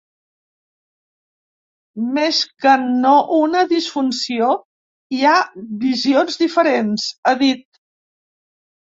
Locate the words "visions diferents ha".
5.85-7.35